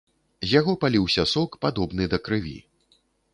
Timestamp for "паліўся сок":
0.83-1.59